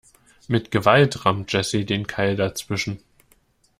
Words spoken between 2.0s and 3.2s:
Keil dazwischen.